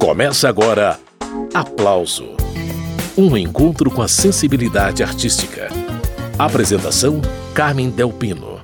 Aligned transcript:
Começa 0.00 0.48
agora 0.48 0.98
Aplauso 1.52 2.34
Um 3.18 3.36
encontro 3.36 3.90
com 3.90 4.00
a 4.00 4.08
sensibilidade 4.08 5.02
artística. 5.02 5.68
Apresentação: 6.38 7.20
Carmen 7.54 7.92
Javan 7.94 8.00
the 8.00 8.04
reggae. 8.06 8.60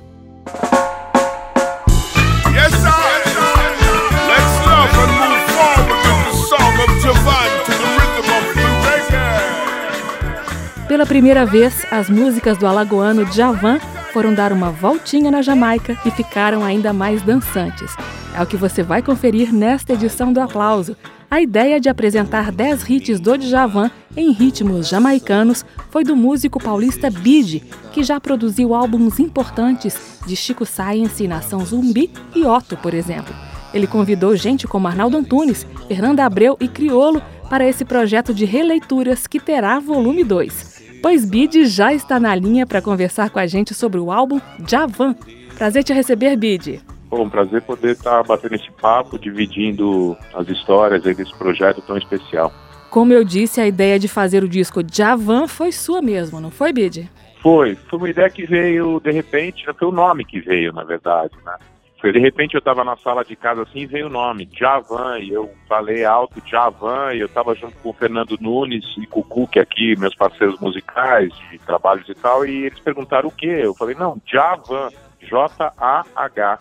Pela 10.87 11.05
primeira 11.05 11.45
vez, 11.45 11.85
as 11.91 12.09
músicas 12.09 12.57
do 12.57 12.65
alagoano 12.65 13.25
Djavan 13.25 13.77
foram 14.11 14.33
dar 14.33 14.51
uma 14.51 14.71
voltinha 14.71 15.29
na 15.29 15.43
Jamaica 15.43 15.95
e 16.03 16.09
ficaram 16.09 16.63
ainda 16.63 16.91
mais 16.91 17.21
dançantes. 17.21 17.93
É 18.35 18.41
o 18.41 18.47
que 18.47 18.57
você 18.57 18.81
vai 18.81 19.03
conferir 19.03 19.53
nesta 19.53 19.93
edição 19.93 20.33
do 20.33 20.41
Aplauso. 20.41 20.97
A 21.29 21.41
ideia 21.41 21.77
de 21.77 21.89
apresentar 21.89 22.53
10 22.53 22.89
hits 22.89 23.19
do 23.19 23.37
Djavan 23.37 23.91
em 24.15 24.31
ritmos 24.31 24.87
jamaicanos 24.87 25.65
foi 25.89 26.05
do 26.05 26.15
músico 26.15 26.57
paulista 26.57 27.11
Bide, 27.11 27.63
que 27.91 28.01
já 28.01 28.17
produziu 28.17 28.73
álbuns 28.73 29.19
importantes 29.19 30.21
de 30.25 30.37
Chico 30.37 30.65
Science, 30.65 31.27
Nação 31.27 31.65
Zumbi 31.65 32.09
e 32.33 32.45
Otto, 32.45 32.77
por 32.77 32.93
exemplo. 32.93 33.35
Ele 33.73 33.85
convidou 33.85 34.37
gente 34.37 34.65
como 34.65 34.87
Arnaldo 34.87 35.17
Antunes, 35.17 35.67
Fernanda 35.89 36.23
Abreu 36.23 36.55
e 36.61 36.67
Criolo 36.69 37.21
para 37.49 37.67
esse 37.67 37.83
projeto 37.83 38.33
de 38.33 38.45
releituras 38.45 39.27
que 39.27 39.39
terá 39.39 39.79
volume 39.79 40.23
2. 40.23 40.99
Pois 41.01 41.25
Bide 41.25 41.65
já 41.65 41.93
está 41.93 42.21
na 42.21 42.33
linha 42.35 42.65
para 42.65 42.81
conversar 42.81 43.29
com 43.31 43.39
a 43.39 43.45
gente 43.45 43.73
sobre 43.73 43.99
o 43.99 44.11
álbum 44.11 44.39
Javan. 44.65 45.13
Prazer 45.57 45.83
te 45.83 45.91
receber, 45.91 46.37
Bide. 46.37 46.86
Bom, 47.09 47.23
um 47.23 47.29
prazer 47.29 47.61
poder 47.61 47.91
estar 47.91 48.21
batendo 48.23 48.55
esse 48.55 48.69
papo, 48.71 49.17
dividindo 49.17 50.17
as 50.33 50.47
histórias 50.49 51.05
aí 51.05 51.15
desse 51.15 51.35
projeto 51.37 51.81
tão 51.81 51.97
especial. 51.97 52.51
Como 52.89 53.13
eu 53.13 53.23
disse, 53.23 53.61
a 53.61 53.67
ideia 53.67 53.97
de 53.97 54.07
fazer 54.07 54.43
o 54.43 54.49
disco 54.49 54.81
Javan 54.91 55.47
foi 55.47 55.71
sua 55.71 56.01
mesmo, 56.01 56.41
não 56.41 56.51
foi, 56.51 56.73
Bide? 56.73 57.09
Foi, 57.41 57.75
foi 57.75 57.99
uma 57.99 58.09
ideia 58.09 58.29
que 58.29 58.45
veio 58.45 58.99
de 58.99 59.11
repente, 59.11 59.65
foi 59.77 59.87
o 59.87 59.91
nome 59.91 60.25
que 60.25 60.39
veio, 60.39 60.73
na 60.73 60.83
verdade, 60.83 61.33
né? 61.45 61.55
Foi 61.99 62.11
de 62.11 62.19
repente 62.19 62.53
eu 62.53 62.59
estava 62.59 62.83
na 62.83 62.95
sala 62.97 63.23
de 63.23 63.35
casa 63.35 63.63
assim 63.63 63.79
e 63.79 63.85
veio 63.85 64.07
o 64.07 64.09
nome, 64.09 64.47
Javan, 64.53 65.17
e 65.19 65.31
eu 65.31 65.49
falei 65.67 66.05
alto 66.05 66.41
Javan, 66.45 67.13
e 67.13 67.19
eu 67.19 67.25
estava 67.25 67.55
junto 67.55 67.75
com 67.77 67.89
o 67.89 67.93
Fernando 67.93 68.37
Nunes 68.39 68.85
e 68.97 69.07
o 69.11 69.23
Cook 69.23 69.57
aqui, 69.57 69.95
meus 69.97 70.13
parceiros 70.13 70.59
musicais, 70.59 71.33
de 71.49 71.57
trabalhos 71.59 72.07
e 72.07 72.13
tal, 72.15 72.45
e 72.45 72.65
eles 72.65 72.79
perguntaram 72.79 73.29
o 73.29 73.31
quê? 73.31 73.61
Eu 73.63 73.73
falei, 73.73 73.95
não, 73.95 74.21
Javan, 74.25 74.89
J-A-H. 75.21 76.59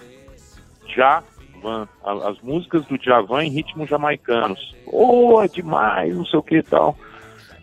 Javan, 0.95 1.89
as 2.05 2.41
músicas 2.41 2.85
do 2.87 3.03
Javan 3.03 3.45
em 3.45 3.51
ritmos 3.51 3.89
jamaicanos. 3.89 4.75
Oh, 4.87 5.41
é 5.43 5.49
demais, 5.49 6.17
não 6.17 6.25
sei 6.25 6.39
o 6.39 6.43
que 6.43 6.59
e 6.59 6.63
tal. 6.63 6.97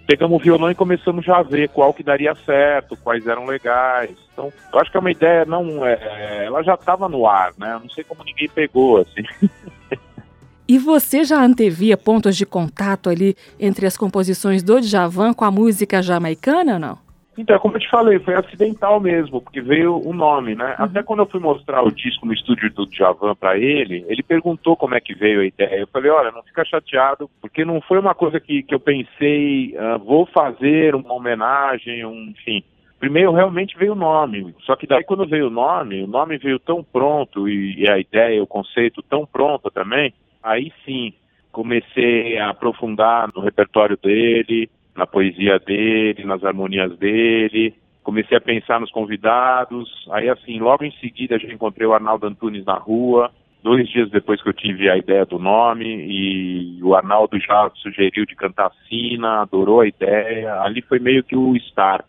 Pegamos 0.06 0.40
o 0.40 0.44
violão 0.44 0.70
e 0.70 0.76
começamos 0.76 1.24
já 1.24 1.38
a 1.38 1.44
ver 1.44 1.70
qual 1.70 1.94
que 1.94 2.04
daria 2.04 2.36
certo, 2.36 2.98
quais 2.98 3.26
eram 3.26 3.46
legais. 3.46 4.12
Então, 4.34 4.52
eu 4.74 4.80
acho 4.80 4.92
que 4.92 4.98
é 4.98 5.00
uma 5.00 5.12
ideia, 5.12 5.46
não 5.46 5.86
é, 5.86 6.46
ela 6.46 6.62
já 6.62 6.74
estava 6.74 7.08
no 7.08 7.26
ar, 7.26 7.54
né? 7.58 7.74
Eu 7.74 7.80
não 7.80 7.90
sei 7.90 8.04
como 8.04 8.24
ninguém 8.24 8.50
pegou, 8.50 8.98
assim. 8.98 9.24
E 10.66 10.78
você 10.78 11.26
já 11.26 11.44
antevia 11.44 11.98
pontos 11.98 12.38
de 12.38 12.46
contato 12.46 13.10
ali 13.10 13.36
entre 13.60 13.86
as 13.86 13.98
composições 13.98 14.64
do 14.64 14.80
Djavan 14.80 15.34
com 15.34 15.44
a 15.44 15.52
música 15.52 16.02
jamaicana 16.02 16.76
ou 16.76 16.80
não? 16.80 17.03
Então, 17.38 17.58
como 17.60 17.76
eu 17.76 17.80
te 17.80 17.90
falei, 17.90 18.20
foi 18.20 18.36
acidental 18.36 19.00
mesmo, 19.00 19.42
porque 19.42 19.60
veio 19.60 20.00
o 20.08 20.14
nome, 20.14 20.56
né? 20.56 20.76
Uhum. 20.78 20.86
Até 20.86 21.02
quando 21.02 21.22
eu 21.22 21.26
fui 21.26 21.40
mostrar 21.40 21.82
o 21.82 21.92
disco 21.92 22.26
no 22.26 22.34
estúdio 22.34 22.72
do 22.72 22.86
Djavan 22.86 23.36
para 23.36 23.58
ele, 23.58 24.06
ele 24.08 24.22
perguntou 24.22 24.76
como 24.76 24.94
é 24.94 25.02
que 25.02 25.16
veio 25.16 25.42
a 25.42 25.46
ideia. 25.46 25.80
Eu 25.80 25.88
falei, 25.88 26.12
olha, 26.12 26.32
não 26.32 26.44
fica 26.44 26.64
chateado, 26.64 27.30
porque 27.42 27.66
não 27.66 27.82
foi 27.82 27.98
uma 27.98 28.14
coisa 28.14 28.40
que, 28.40 28.62
que 28.62 28.76
eu 28.76 28.80
pensei, 28.80 29.76
uh, 29.76 29.98
vou 30.00 30.28
fazer 30.28 30.94
uma 30.94 31.14
homenagem, 31.14 32.06
um, 32.06 32.30
enfim. 32.30 32.64
Primeiro 33.00 33.34
realmente 33.34 33.78
veio 33.78 33.94
o 33.94 33.96
nome, 33.96 34.56
só 34.62 34.78
que 34.78 34.88
daí 34.88 35.04
quando 35.04 35.28
veio 35.28 35.48
o 35.48 35.50
nome, 35.50 36.04
o 36.04 36.08
nome 36.08 36.38
veio 36.38 36.58
tão 36.58 36.82
pronto 36.82 37.50
e, 37.50 37.82
e 37.82 37.90
a 37.90 38.00
ideia, 38.00 38.42
o 38.42 38.48
conceito 38.48 39.02
tão 39.02 39.26
pronto 39.26 39.70
também, 39.70 40.14
aí 40.42 40.72
sim 40.86 41.14
comecei 41.52 42.38
a 42.38 42.50
aprofundar 42.50 43.30
no 43.36 43.42
repertório 43.42 43.98
dele, 44.02 44.70
na 44.96 45.06
poesia 45.06 45.60
dele, 45.60 46.24
nas 46.24 46.44
harmonias 46.44 46.98
dele. 46.98 47.74
Comecei 48.04 48.38
a 48.38 48.42
pensar 48.42 48.80
nos 48.80 48.92
convidados. 48.92 49.90
Aí, 50.12 50.30
assim, 50.30 50.60
logo 50.60 50.84
em 50.84 50.92
seguida, 51.00 51.40
já 51.40 51.48
encontrei 51.52 51.88
o 51.88 51.94
Arnaldo 51.94 52.28
Antunes 52.28 52.66
na 52.66 52.76
rua. 52.76 53.32
Dois 53.64 53.88
dias 53.88 54.12
depois 54.12 54.42
que 54.42 54.50
eu 54.50 54.54
tive 54.54 54.90
a 54.90 54.98
ideia 54.98 55.26
do 55.26 55.40
nome, 55.40 55.86
e 55.86 56.84
o 56.84 56.94
Arnaldo 56.96 57.40
já 57.40 57.72
sugeriu 57.76 58.26
de 58.26 58.36
cantar 58.36 58.72
Sina, 58.90 59.42
adorou 59.42 59.80
a 59.80 59.88
ideia. 59.88 60.62
Ali 60.62 60.82
foi 60.82 61.00
meio 61.00 61.24
que 61.24 61.36
o 61.36 61.56
start. 61.56 62.06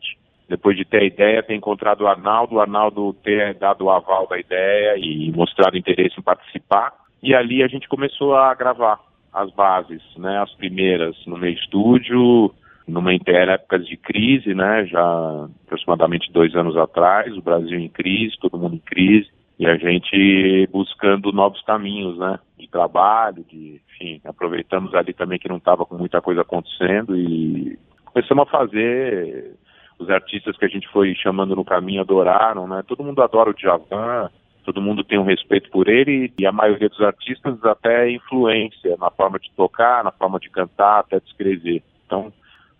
Depois 0.49 0.77
de 0.77 0.85
ter 0.85 1.03
a 1.03 1.05
ideia, 1.05 1.43
ter 1.45 1.55
encontrado 1.55 2.03
o 2.03 2.09
Arnaldo, 2.09 2.57
o 2.57 2.61
Arnaldo 2.61 3.15
ter 3.23 3.55
dado 3.55 3.85
o 3.85 3.91
aval 3.91 4.27
da 4.27 4.39
ideia 4.39 4.97
e 4.99 5.31
mostrado 5.31 5.79
interesse 5.79 6.19
em 6.19 6.23
participar. 6.23 6.93
E 7.23 7.35
ali 7.35 7.63
a 7.63 7.69
gente 7.69 7.89
começou 7.89 8.35
a 8.35 8.53
gravar 8.55 8.99
as 9.33 9.51
bases, 9.53 10.03
né, 10.17 10.39
as 10.41 10.53
primeiras 10.55 11.17
no 11.25 11.39
meu 11.39 11.51
estúdio, 11.51 12.53
numa 12.87 13.13
época 13.15 13.79
de 13.79 13.97
crise, 13.97 14.55
né, 14.55 14.87
já 14.87 15.49
aproximadamente 15.65 16.31
dois 16.33 16.55
anos 16.55 16.77
atrás, 16.77 17.35
o 17.37 17.43
Brasil 17.43 17.79
em 17.79 17.89
crise, 17.89 18.39
todo 18.39 18.59
mundo 18.59 18.77
em 18.77 18.79
crise, 18.79 19.29
e 19.59 19.67
a 19.67 19.77
gente 19.77 20.69
buscando 20.71 21.33
novos 21.33 21.63
caminhos, 21.63 22.19
né, 22.19 22.39
de 22.59 22.69
trabalho, 22.69 23.45
de, 23.49 23.81
enfim, 23.89 24.21
aproveitamos 24.25 24.95
ali 24.95 25.13
também 25.13 25.39
que 25.39 25.49
não 25.49 25.57
estava 25.57 25.87
com 25.87 25.97
muita 25.97 26.21
coisa 26.21 26.43
acontecendo 26.43 27.17
e 27.17 27.79
começamos 28.05 28.47
a 28.47 28.51
fazer, 28.51 29.55
os 29.99 30.11
artistas 30.11 30.57
que 30.57 30.65
a 30.65 30.69
gente 30.69 30.89
foi 30.89 31.15
chamando 31.15 31.57
no 31.57 31.65
caminho 31.65 32.03
adoraram, 32.03 32.67
né, 32.67 32.83
todo 32.87 33.05
mundo 33.05 33.23
adora 33.23 33.51
o 33.51 33.55
Djavan, 33.55 34.29
todo 34.65 34.83
mundo 34.83 35.05
tem 35.05 35.19
um 35.19 35.25
respeito 35.25 35.71
por 35.71 35.89
ele 35.89 36.33
e 36.39 36.47
a 36.47 36.53
maioria 36.53 36.89
dos 36.89 37.01
artistas 37.01 37.63
até 37.65 38.11
influência 38.11 38.97
na 38.99 39.11
forma 39.11 39.39
de 39.39 39.51
tocar, 39.53 40.03
na 40.03 40.11
forma 40.11 40.41
de 40.41 40.51
cantar, 40.51 41.01
até 41.01 41.21
de 41.21 41.27
escrever. 41.27 41.83
Então, 42.07 42.33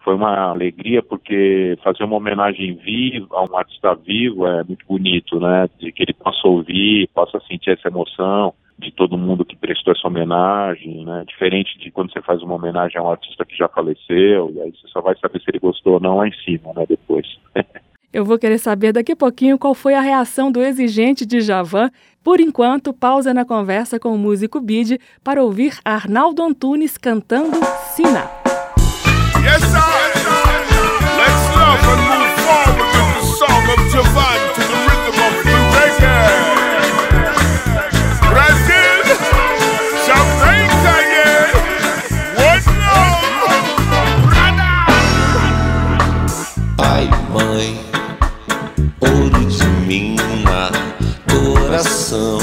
foi 0.05 0.15
uma 0.15 0.51
alegria 0.51 1.03
porque 1.03 1.77
fazer 1.83 2.05
uma 2.05 2.17
homenagem 2.17 2.75
viva 2.75 3.27
a 3.31 3.43
um 3.43 3.57
artista 3.57 3.95
vivo 3.95 4.47
é 4.47 4.63
muito 4.63 4.85
bonito, 4.87 5.41
né? 5.41 5.69
De 5.79 5.91
que 5.91 6.03
ele 6.03 6.13
possa 6.13 6.47
ouvir, 6.47 7.09
possa 7.15 7.41
sentir 7.49 7.71
essa 7.71 7.89
emoção 7.89 8.53
de 8.79 8.91
todo 8.93 9.17
mundo 9.17 9.45
que 9.45 9.57
prestou 9.57 9.95
essa 9.95 10.07
homenagem, 10.07 11.05
né? 11.05 11.25
Diferente 11.27 11.79
de 11.79 11.91
quando 11.91 12.13
você 12.13 12.21
faz 12.21 12.43
uma 12.43 12.55
homenagem 12.55 12.99
a 12.99 13.03
um 13.03 13.11
artista 13.11 13.45
que 13.45 13.57
já 13.57 13.69
faleceu, 13.69 14.53
e 14.55 14.61
aí 14.61 14.71
você 14.73 14.87
só 14.89 15.01
vai 15.01 15.17
saber 15.17 15.41
se 15.41 15.51
ele 15.51 15.59
gostou 15.59 15.95
ou 15.95 16.01
não 16.01 16.19
lá 16.19 16.29
em 16.29 16.35
cima, 16.45 16.73
né? 16.75 16.85
Depois. 16.87 17.27
Eu 18.13 18.25
vou 18.25 18.39
querer 18.39 18.59
saber 18.59 18.93
daqui 18.93 19.11
a 19.11 19.17
pouquinho 19.17 19.59
qual 19.59 19.75
foi 19.75 19.95
a 19.95 20.01
reação 20.01 20.53
do 20.53 20.63
exigente 20.63 21.27
de 21.27 21.41
Javan. 21.41 21.91
Por 22.23 22.39
enquanto, 22.39 22.93
pausa 22.93 23.35
na 23.35 23.45
conversa 23.45 23.99
com 23.99 24.15
o 24.15 24.19
músico 24.19 24.61
Bide 24.61 25.01
para 25.25 25.43
ouvir 25.43 25.81
Arnaldo 25.85 26.41
Antunes 26.41 26.97
cantando 26.97 27.57
Sina. 27.97 28.44
Yes. 29.45 29.63
Let's 31.21 31.45
love 31.57 31.83
and 31.93 32.03
move 32.11 32.33
forward 32.45 32.77
with 32.81 32.93
the 33.15 33.23
song 33.39 33.65
of 33.75 33.81
to 34.57 34.61
the 34.71 34.79
rhythm 34.87 35.17
of. 35.27 35.33
One 42.37 42.61
love. 44.57 44.77
Pai, 46.77 47.09
mãe, 47.31 47.81
ouro 49.01 49.45
de 49.47 49.65
mina, 49.87 50.71
coração, 51.31 52.39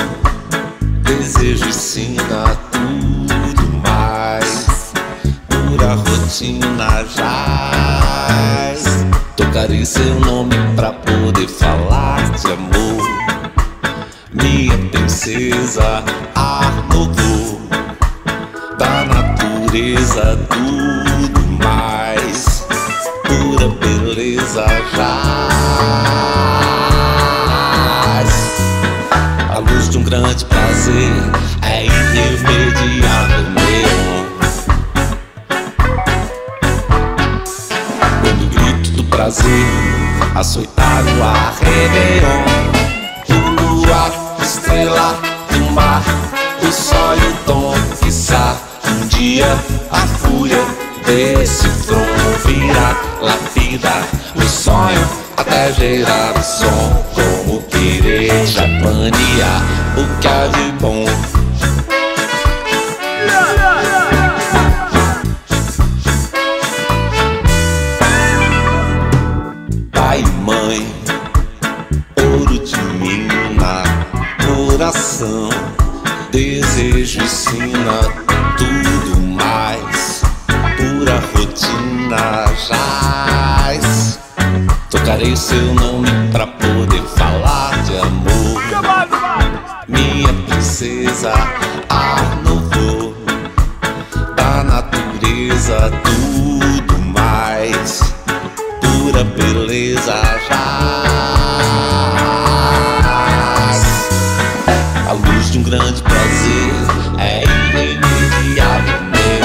do 39.51 40.31
prazer 40.31 40.31
açoitar 40.35 41.03
o 41.03 41.23
ar, 41.23 41.53
Réveillon, 41.61 42.43
o 43.29 43.85
luar, 43.85 44.11
estrela 44.41 45.19
do 45.49 45.71
mar, 45.71 46.03
o 46.61 46.71
sol 46.71 47.15
e 47.15 47.27
o 47.27 47.33
tom, 47.45 47.73
quiçá, 48.01 48.55
um 48.87 49.07
dia 49.07 49.57
desse 51.05 51.67
front 51.67 52.07
virar, 52.45 52.95
lapidar 53.21 54.03
o 54.35 54.41
sonho 54.41 55.07
até 55.35 55.73
gerar 55.73 56.33
o 56.37 56.43
som. 56.43 57.05
Como 57.13 57.61
querer 57.63 58.45
japanear 58.45 59.61
o 59.97 60.19
que 60.19 60.27
há 60.27 60.47
de 60.47 60.71
bom. 60.79 61.30
Desejo 76.31 77.21
ensina 77.21 77.99
tudo 78.57 79.19
mais, 79.21 80.21
pura 80.77 81.21
rotina 81.33 82.45
jaz. 82.67 84.19
Tocarei 84.89 85.35
seu 85.35 85.73
nome 85.73 86.09
pra 86.31 86.47
poder 86.47 87.03
falar 87.17 87.83
de 87.83 87.97
amor. 87.97 88.61
Minha 89.87 90.33
princesa, 90.47 91.33
ar 91.89 92.37
novo 92.43 93.13
da 94.35 94.63
natureza, 94.63 95.91
tudo 96.03 96.97
mais, 96.99 98.01
pura 98.79 99.23
beleza 99.25 100.13
jaz. 100.47 100.70
Grande 105.71 106.01
prazer 106.01 106.73
é 107.17 107.43
irremediável 107.45 109.01
meu. 109.03 109.41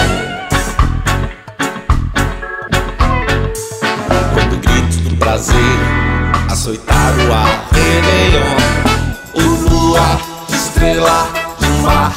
Quando 4.34 4.60
grito 4.60 5.08
do 5.08 5.16
prazer, 5.18 5.54
açoitar 6.50 7.14
o 7.20 7.32
ar, 7.32 7.68
Réveillon, 7.70 8.56
o 9.34 9.70
luar, 9.70 10.20
estrela 10.48 11.28
do 11.60 11.68
mar, 11.82 12.12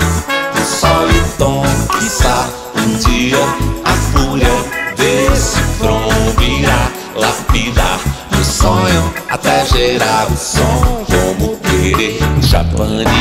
o 0.55 0.65
sol 0.65 1.07
e 1.11 1.37
tom, 1.37 1.63
quiçá, 1.99 2.49
um 2.77 2.97
dia 2.97 3.37
a 3.85 3.91
fúria 3.91 4.55
desse 4.97 5.59
front 5.77 6.35
virá, 6.39 6.91
lapidar 7.15 7.99
o 8.31 8.43
sonho 8.43 9.13
até 9.29 9.63
gerar 9.67 10.25
o 10.31 10.35
som, 10.35 11.05
como 11.05 11.57
querer 11.57 12.17
japanear 12.41 13.05
o 13.05 13.18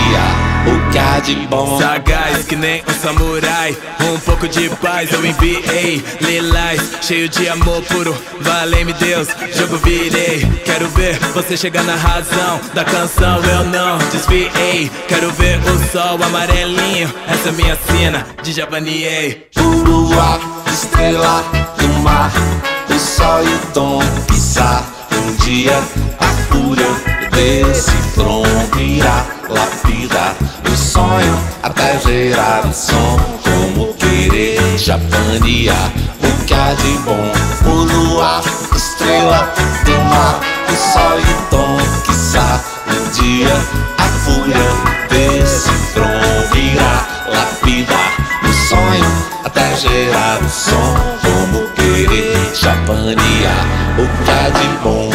há 0.99 1.21
de 1.21 1.35
bom. 1.47 1.79
Sagaz 1.79 2.45
que 2.45 2.57
nem 2.57 2.83
um 2.89 2.95
samurai. 3.01 3.77
Um 4.01 4.19
pouco 4.21 4.49
de 4.49 4.69
paz 4.77 5.13
eu 5.13 5.25
enviei 5.25 6.03
Lilás, 6.21 6.81
cheio 7.03 7.29
de 7.29 7.49
amor 7.49 7.83
puro 7.83 8.17
Valei-me 8.41 8.93
Deus, 8.95 9.29
jogo 9.55 9.77
virei. 9.79 10.41
Quero 10.65 10.89
ver 10.89 11.19
você 11.35 11.57
chegar 11.57 11.85
na 11.85 11.95
razão 11.95 12.61
Da 12.75 12.85
canção. 12.85 13.41
Eu 13.45 13.65
não 13.65 13.99
desviei 14.11 14.91
Quero 15.07 15.31
ver 15.33 15.59
o 15.59 15.93
sol 15.93 16.23
amarelinho. 16.23 17.13
Essa 17.29 17.51
é 17.51 17.53
minha 17.53 17.77
cena 17.77 18.27
de 18.43 18.53
javaniei. 18.53 19.49
Luar, 19.57 20.41
estrela 20.73 21.45
do 21.79 21.89
mar, 22.01 22.31
o 22.89 22.99
sol 22.99 23.43
e 23.43 23.49
o 23.49 23.59
tom, 23.73 24.01
quiçá 24.27 24.85
um 25.13 25.45
dia 25.45 25.77
a 26.19 26.25
fúria 26.53 26.87
desse 27.31 27.91
front 28.15 28.77
irá 28.79 29.38
lapidar 29.49 30.37
o 30.71 30.77
sonho 30.77 31.39
até 31.63 31.99
gerar 32.01 32.67
o 32.67 32.73
som, 32.73 33.19
como 33.43 33.95
querer 33.95 34.79
japanear 34.79 35.93
o 36.23 36.45
que 36.45 36.55
há 36.55 36.75
de 36.75 36.99
bom. 36.99 37.33
O 37.65 37.85
luar, 37.85 38.43
estrela 38.75 39.53
do 39.85 39.93
mar, 40.05 40.41
o 40.69 40.77
sol 40.77 41.19
e 41.19 41.23
o 41.23 41.43
tom, 41.51 41.77
quiçá 42.05 42.61
um 42.87 43.11
dia 43.21 43.55
a 43.99 44.03
fúria 44.25 44.99
desse 45.09 45.71
front 45.93 46.55
irá 46.55 47.07
lapidar 47.29 48.13
o 48.45 48.53
sonho 48.69 49.29
até 49.45 49.77
gerar 49.77 50.41
o 50.43 50.49
som, 50.49 50.95
como 51.23 51.69
querer 51.71 52.55
japanear 52.55 53.67
o 53.99 54.25
que 54.25 54.31
há 54.31 54.49
de 54.51 54.69
bom. 54.83 55.11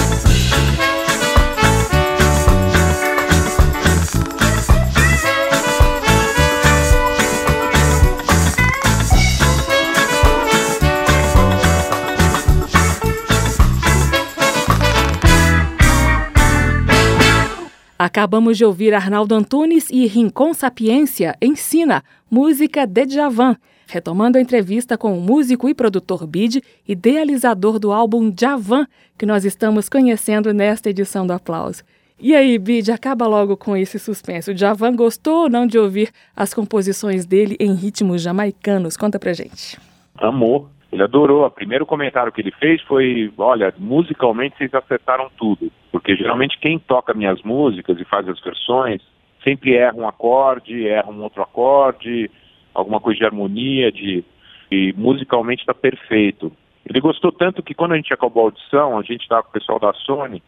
Acabamos 18.13 18.59
de 18.59 18.63
ouvir 18.63 18.93
Arnaldo 18.93 19.33
Antunes 19.33 19.89
e 19.89 20.05
Rincon 20.05 20.53
Sapiência 20.53 21.35
Ensina, 21.41 22.03
música 22.29 22.85
de 22.85 23.07
Djavan, 23.07 23.57
retomando 23.87 24.37
a 24.37 24.41
entrevista 24.41 24.95
com 24.95 25.17
o 25.17 25.19
músico 25.19 25.67
e 25.67 25.73
produtor 25.73 26.27
Bid, 26.27 26.61
idealizador 26.87 27.79
do 27.79 27.91
álbum 27.91 28.29
Djavan, 28.29 28.85
que 29.17 29.25
nós 29.25 29.45
estamos 29.45 29.89
conhecendo 29.89 30.53
nesta 30.53 30.91
edição 30.91 31.25
do 31.25 31.33
Aplauso. 31.33 31.81
E 32.19 32.35
aí, 32.35 32.59
Bid, 32.59 32.91
acaba 32.91 33.25
logo 33.25 33.57
com 33.57 33.75
esse 33.75 33.97
suspense. 33.97 34.51
O 34.51 34.95
gostou 34.95 35.45
ou 35.45 35.49
não 35.49 35.65
de 35.65 35.79
ouvir 35.79 36.11
as 36.35 36.53
composições 36.53 37.25
dele 37.25 37.57
em 37.59 37.73
ritmos 37.73 38.21
jamaicanos? 38.21 38.95
Conta 38.95 39.17
pra 39.17 39.33
gente. 39.33 39.75
Amor. 40.19 40.69
Ele 40.93 41.03
adorou. 41.03 41.45
O 41.45 41.51
primeiro 41.51 41.85
comentário 41.85 42.31
que 42.31 42.39
ele 42.39 42.51
fez 42.51 42.81
foi: 42.83 43.33
Olha, 43.37 43.73
musicalmente 43.77 44.55
vocês 44.57 44.73
acertaram 44.73 45.29
tudo. 45.35 45.71
Porque 45.91 46.15
geralmente 46.15 46.59
quem 46.59 46.77
toca 46.77 47.13
minhas 47.13 47.41
músicas 47.41 47.99
e 47.99 48.05
faz 48.05 48.29
as 48.29 48.39
versões 48.39 49.01
sempre 49.43 49.75
erra 49.75 49.97
um 49.97 50.07
acorde, 50.07 50.87
erra 50.87 51.09
um 51.09 51.21
outro 51.21 51.41
acorde, 51.41 52.29
alguma 52.73 52.99
coisa 52.99 53.19
de 53.19 53.25
harmonia, 53.25 53.91
de. 53.91 54.23
E 54.71 54.93
musicalmente 54.95 55.61
está 55.61 55.73
perfeito. 55.73 56.51
Ele 56.87 56.99
gostou 56.99 57.31
tanto 57.31 57.63
que 57.63 57.73
quando 57.73 57.93
a 57.93 57.95
gente 57.95 58.13
acabou 58.13 58.43
a 58.43 58.45
audição, 58.47 58.97
a 58.97 59.01
gente 59.03 59.21
estava 59.21 59.43
com 59.43 59.49
o 59.49 59.53
pessoal 59.53 59.79
da 59.79 59.93
Sony, 59.93 60.41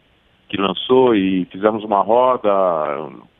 que 0.48 0.56
lançou, 0.56 1.14
e 1.14 1.44
fizemos 1.46 1.84
uma 1.84 2.02
roda, 2.02 2.50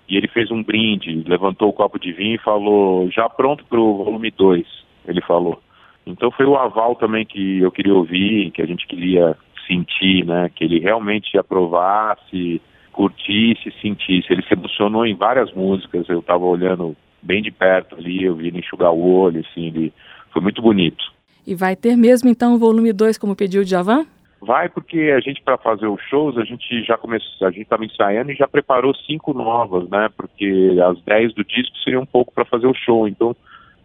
e 0.08 0.16
ele 0.16 0.28
fez 0.28 0.50
um 0.50 0.62
brinde, 0.62 1.24
levantou 1.26 1.68
o 1.68 1.72
copo 1.72 1.98
de 1.98 2.12
vinho 2.12 2.34
e 2.34 2.44
falou: 2.44 3.10
Já 3.10 3.28
pronto 3.28 3.64
para 3.64 3.80
o 3.80 4.04
volume 4.04 4.30
2, 4.30 4.66
ele 5.06 5.20
falou. 5.22 5.60
Então 6.06 6.30
foi 6.30 6.46
o 6.46 6.56
aval 6.56 6.94
também 6.94 7.26
que 7.26 7.60
eu 7.60 7.70
queria 7.72 7.94
ouvir, 7.94 8.52
que 8.52 8.62
a 8.62 8.66
gente 8.66 8.86
queria 8.86 9.36
sentir, 9.66 10.24
né? 10.24 10.50
Que 10.54 10.64
ele 10.64 10.78
realmente 10.78 11.36
aprovasse, 11.36 12.62
curtisse, 12.92 13.72
sentisse. 13.82 14.32
Ele 14.32 14.42
se 14.44 14.54
emocionou 14.54 15.04
em 15.04 15.16
várias 15.16 15.52
músicas, 15.52 16.08
eu 16.08 16.20
estava 16.20 16.44
olhando 16.44 16.96
bem 17.20 17.42
de 17.42 17.50
perto 17.50 17.96
ali, 17.96 18.22
eu 18.22 18.36
vi 18.36 18.48
ele 18.48 18.60
enxugar 18.60 18.92
o 18.92 19.12
olho, 19.12 19.40
assim, 19.40 19.66
ele... 19.66 19.92
foi 20.30 20.40
muito 20.40 20.62
bonito. 20.62 21.04
E 21.44 21.54
vai 21.54 21.74
ter 21.74 21.96
mesmo 21.96 22.28
então 22.28 22.54
o 22.54 22.58
volume 22.58 22.92
2 22.92 23.18
como 23.18 23.34
pediu 23.34 23.62
o 23.62 23.64
Djavan? 23.64 24.06
Vai 24.40 24.68
porque 24.68 25.12
a 25.16 25.20
gente 25.20 25.42
para 25.42 25.56
fazer 25.58 25.86
os 25.86 26.00
shows, 26.02 26.36
a 26.38 26.44
gente 26.44 26.84
já 26.84 26.96
começou, 26.96 27.48
a 27.48 27.50
gente 27.50 27.62
estava 27.62 27.84
ensaiando 27.84 28.30
e 28.30 28.36
já 28.36 28.46
preparou 28.46 28.94
cinco 28.94 29.32
novas, 29.32 29.88
né? 29.88 30.08
Porque 30.16 30.76
as 30.88 31.00
dez 31.02 31.34
do 31.34 31.42
disco 31.42 31.76
seriam 31.78 32.02
um 32.02 32.06
pouco 32.06 32.32
para 32.32 32.44
fazer 32.44 32.66
o 32.66 32.74
show, 32.74 33.08
então 33.08 33.34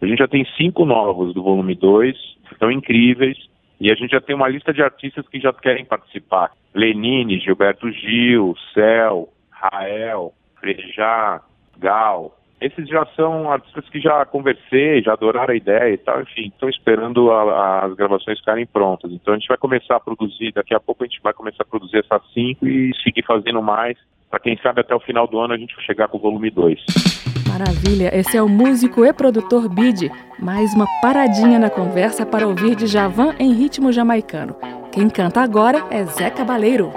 a 0.04 0.08
gente 0.08 0.18
já 0.18 0.28
tem 0.28 0.44
cinco 0.56 0.84
novos 0.84 1.32
do 1.32 1.42
volume 1.42 1.74
2, 1.74 2.16
que 2.46 2.54
estão 2.54 2.70
incríveis, 2.70 3.38
e 3.80 3.90
a 3.90 3.94
gente 3.94 4.10
já 4.10 4.20
tem 4.20 4.34
uma 4.34 4.48
lista 4.48 4.72
de 4.72 4.82
artistas 4.82 5.26
que 5.28 5.40
já 5.40 5.52
querem 5.52 5.84
participar. 5.84 6.52
Lenine, 6.74 7.38
Gilberto 7.38 7.90
Gil, 7.90 8.54
Céu, 8.74 9.28
Rael, 9.50 10.32
Frejá, 10.58 11.40
Gal. 11.78 12.36
Esses 12.62 12.88
já 12.88 13.04
são 13.16 13.50
artistas 13.50 13.88
que 13.88 14.00
já 14.00 14.24
conversei, 14.24 15.02
já 15.02 15.14
adoraram 15.14 15.52
a 15.52 15.56
ideia 15.56 15.92
e 15.92 15.98
tal, 15.98 16.22
enfim, 16.22 16.46
estão 16.46 16.68
esperando 16.68 17.30
a, 17.32 17.42
a, 17.42 17.86
as 17.86 17.94
gravações 17.94 18.38
ficarem 18.38 18.64
prontas. 18.64 19.10
Então 19.10 19.34
a 19.34 19.36
gente 19.36 19.48
vai 19.48 19.58
começar 19.58 19.96
a 19.96 20.00
produzir, 20.00 20.52
daqui 20.52 20.74
a 20.74 20.80
pouco 20.80 21.02
a 21.02 21.06
gente 21.06 21.20
vai 21.22 21.32
começar 21.32 21.64
a 21.64 21.66
produzir 21.66 21.98
essas 21.98 22.22
cinco 22.32 22.66
e 22.66 22.92
seguir 23.02 23.24
fazendo 23.26 23.60
mais, 23.60 23.98
para 24.30 24.38
quem 24.38 24.56
sabe 24.62 24.80
até 24.80 24.94
o 24.94 25.00
final 25.00 25.26
do 25.26 25.40
ano 25.40 25.54
a 25.54 25.58
gente 25.58 25.74
chegar 25.82 26.08
com 26.08 26.18
o 26.18 26.20
volume 26.20 26.50
2. 26.50 26.78
Maravilha, 27.48 28.16
esse 28.16 28.36
é 28.36 28.42
o 28.42 28.48
músico 28.48 29.04
e 29.04 29.12
produtor 29.12 29.68
Bid. 29.68 30.10
Mais 30.38 30.72
uma 30.74 30.86
paradinha 31.02 31.58
na 31.58 31.68
conversa 31.68 32.24
para 32.24 32.46
ouvir 32.46 32.74
de 32.74 32.86
Javan 32.86 33.34
em 33.38 33.52
ritmo 33.52 33.92
jamaicano. 33.92 34.56
Quem 34.90 35.10
canta 35.10 35.42
agora 35.42 35.84
é 35.90 36.04
Zé 36.04 36.30
Cabaleiro. 36.30 36.90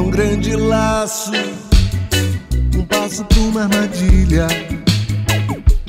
É 0.00 0.02
um 0.02 0.10
grande 0.10 0.56
laço, 0.56 1.30
um 2.74 2.84
passo 2.86 3.22
pra 3.26 3.38
uma 3.40 3.62
armadilha. 3.64 4.46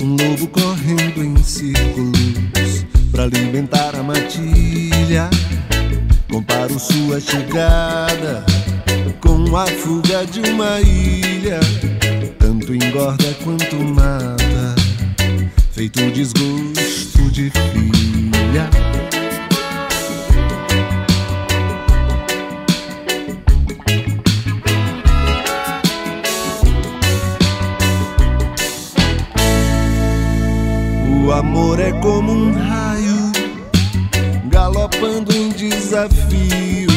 Um 0.02 0.18
lobo 0.18 0.48
correndo 0.48 1.24
em 1.24 1.42
círculos 1.42 2.86
para 3.10 3.24
alimentar 3.24 3.96
a 3.96 4.04
matilha. 4.04 5.30
Comparo 6.30 6.78
sua 6.78 7.22
chegada 7.22 8.46
com 9.22 9.56
a 9.56 9.66
fuga 9.68 10.26
de 10.26 10.42
uma 10.42 10.82
ilha. 10.82 11.60
Tanto 12.38 12.76
engorda 12.76 13.34
quanto 13.44 13.76
mata, 13.78 14.76
feito 15.72 16.12
desgosto 16.12 17.32
de 17.32 17.50
filha. 17.50 18.70
Amor 31.42 31.80
é 31.80 31.92
como 31.94 32.32
um 32.32 32.52
raio, 32.52 33.32
galopando 34.46 35.36
em 35.36 35.50
desafio. 35.50 36.88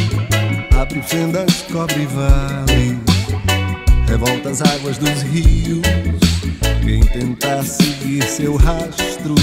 Abre 0.78 1.00
fendas, 1.00 1.64
cobre 1.72 2.06
vales, 2.06 2.98
revolta 4.06 4.50
as 4.50 4.60
águas 4.60 4.98
dos 4.98 5.22
rios. 5.22 5.80
Quem 6.84 7.00
tentar 7.00 7.62
seguir 7.62 8.22
seu 8.24 8.56
rastro 8.56 9.34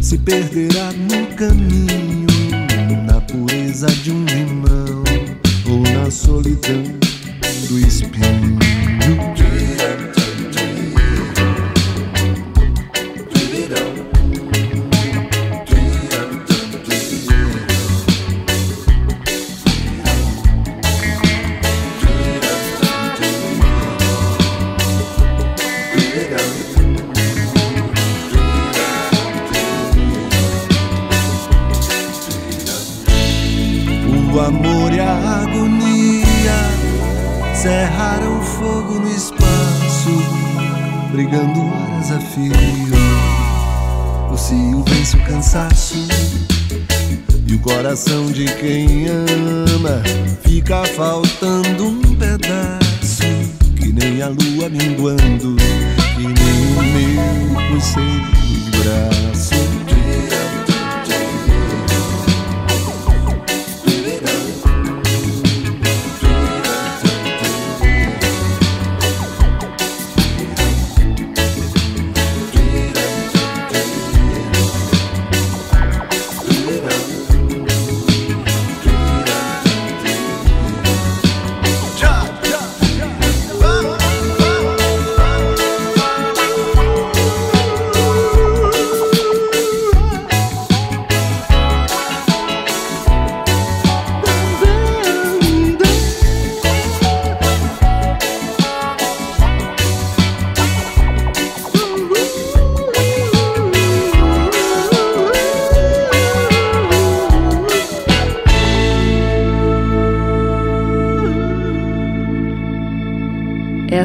se 0.00 0.18
perderá 0.18 0.90
no 0.92 1.26
caminho, 1.36 2.26
na 3.06 3.20
pureza 3.20 3.86
de 3.86 4.10
um 4.10 4.24
limão 4.24 5.04
ou 5.64 5.80
na 5.92 6.10
solidão 6.10 6.82
do 7.68 7.78
espinho. 7.78 8.67
Fica 50.68 50.84
faltando 50.84 51.86
um 51.86 52.02
pedaço, 52.16 53.22
que 53.74 53.90
nem 53.90 54.20
a 54.20 54.28
lua 54.28 54.68
minguando, 54.68 55.56
que 56.14 56.26
nem 56.26 56.76
o 56.76 56.82
meu 56.82 57.70
por 57.70 57.80
seus 57.80 58.68
braços. 58.76 59.67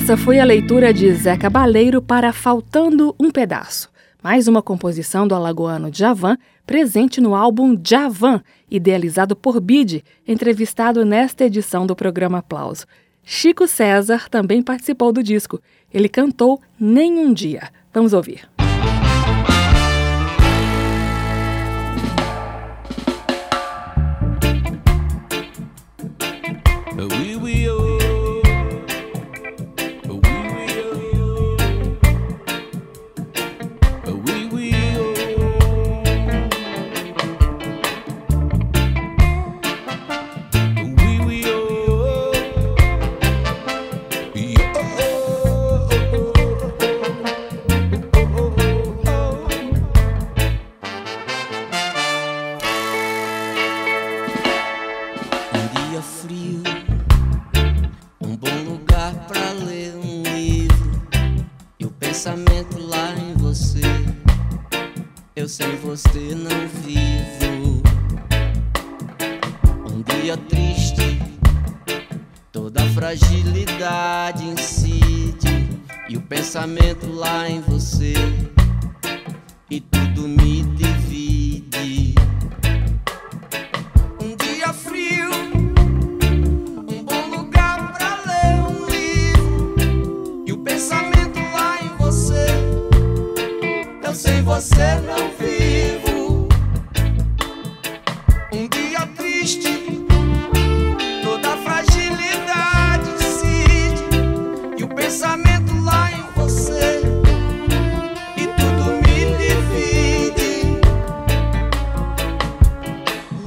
Essa 0.04 0.18
foi 0.18 0.38
a 0.38 0.44
leitura 0.44 0.94
de 0.94 1.10
Zé 1.14 1.38
Cabaleiro 1.38 2.02
para 2.02 2.34
Faltando 2.34 3.16
um 3.18 3.32
Pedaço, 3.32 3.90
mais 4.22 4.50
uma 4.50 4.62
composição 4.62 5.26
do 5.26 5.34
alagoano 5.34 5.90
Djavan, 5.90 6.38
presente 6.68 7.22
no 7.22 7.34
álbum 7.34 7.74
Djavan, 7.74 8.44
idealizado 8.70 9.34
por 9.34 9.62
Bide, 9.62 10.04
entrevistado 10.28 11.06
nesta 11.06 11.46
edição 11.46 11.88
do 11.88 11.96
programa 11.96 12.40
Aplauso. 12.40 12.86
Chico 13.24 13.66
César 13.66 14.28
também 14.30 14.62
participou 14.62 15.14
do 15.14 15.24
disco. 15.24 15.62
Ele 15.94 16.10
cantou 16.10 16.60
Nenhum 16.78 17.32
Dia. 17.32 17.70
Vamos 17.94 18.12
ouvir. 18.12 18.42
Oui, 27.42 27.70
oh. 27.70 27.83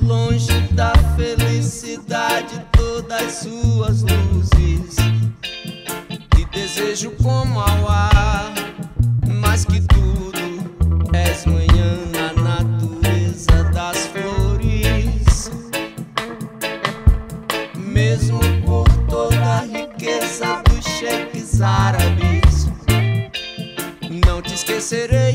longe 0.07 0.61
da 0.71 0.93
felicidade 1.17 2.65
todas 2.73 3.41
suas 3.41 4.03
luzes. 4.03 4.97
Te 6.31 6.45
desejo 6.53 7.11
como 7.23 7.61
ao 7.61 7.89
ar, 7.89 8.55
mais 9.27 9.65
que 9.65 9.81
tudo, 9.81 10.39
és 11.13 11.45
manhã 11.45 11.99
na 12.13 12.33
natureza 12.43 13.65
das 13.75 14.07
flores. 14.07 15.51
Mesmo 17.75 18.39
por 18.65 18.89
toda 19.09 19.37
a 19.37 19.61
riqueza 19.63 20.63
dos 20.71 20.85
cheques 20.85 21.61
árabes, 21.61 22.69
não 24.25 24.41
te 24.41 24.55
esquecerei. 24.55 25.25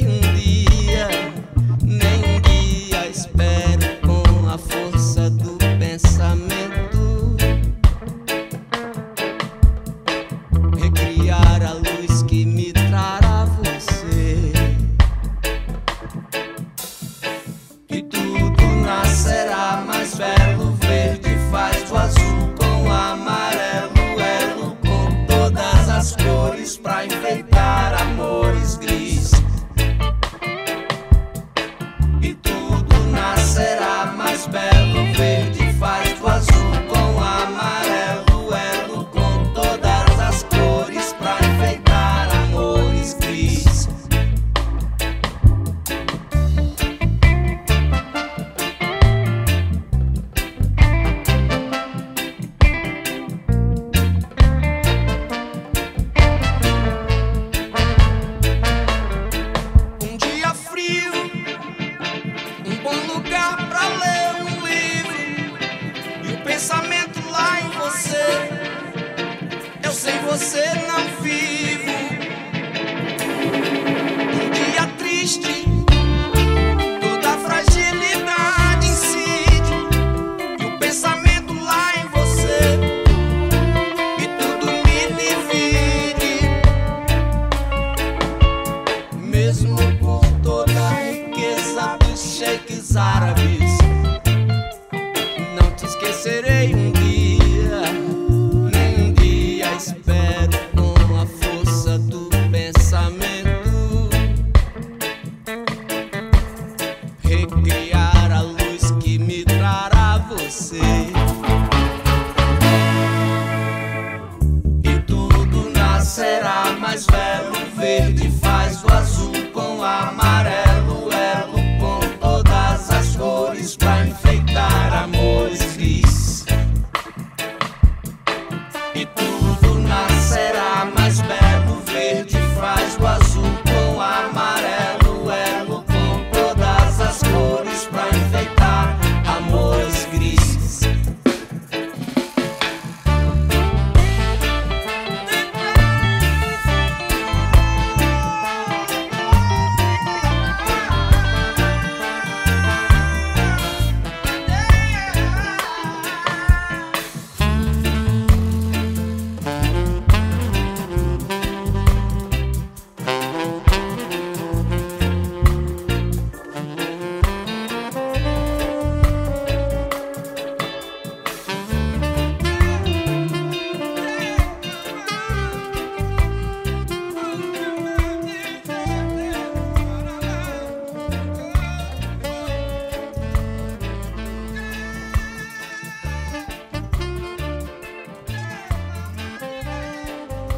way. 118.00 118.31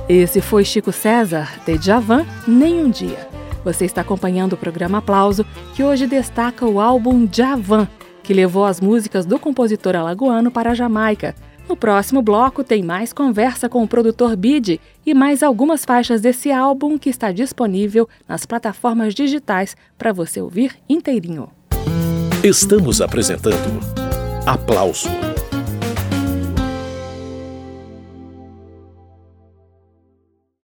Esse 0.08 0.42
foi 0.42 0.66
Chico 0.66 0.92
César, 0.92 1.62
de 1.66 1.78
Javan, 1.82 2.26
Nem 2.46 2.84
Um 2.84 2.90
Dia. 2.90 3.30
Você 3.64 3.86
está 3.86 4.02
acompanhando 4.02 4.54
o 4.54 4.58
programa 4.58 4.98
Aplauso, 4.98 5.46
que 5.74 5.82
hoje 5.82 6.06
destaca 6.06 6.66
o 6.66 6.82
álbum 6.82 7.28
Javan, 7.32 7.88
que 8.22 8.34
levou 8.34 8.66
as 8.66 8.82
músicas 8.82 9.26
do 9.26 9.40
compositor 9.40 9.96
alagoano 9.96 10.52
para 10.52 10.72
a 10.72 10.76
Jamaica. 10.76 11.34
No 11.70 11.78
próximo 11.78 12.22
bloco 12.22 12.66
tem 12.66 12.84
mais 12.84 13.14
conversa 13.14 13.70
com 13.70 13.82
o 13.82 13.88
produtor 13.88 14.36
Bid 14.36 14.82
e 15.06 15.14
mais 15.14 15.42
algumas 15.42 15.86
faixas 15.86 16.20
desse 16.20 16.52
álbum 16.52 16.98
que 16.98 17.10
está 17.10 17.32
disponível 17.32 18.08
nas 18.28 18.46
plataformas 18.46 19.16
digitais 19.16 19.78
para 19.98 20.12
você 20.12 20.42
ouvir 20.42 20.76
inteirinho. 20.90 21.50
Estamos 22.44 23.00
apresentando 23.00 23.80
Aplauso 24.46 25.08